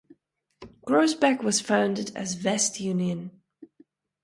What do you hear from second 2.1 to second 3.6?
as West Union.